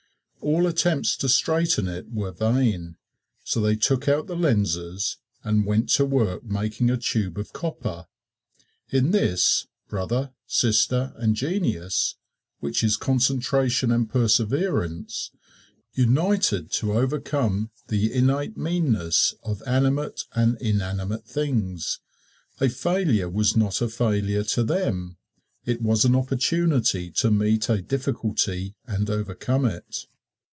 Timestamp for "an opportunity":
26.03-27.11